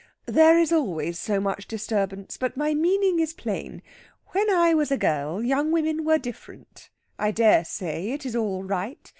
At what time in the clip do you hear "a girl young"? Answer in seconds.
4.91-5.71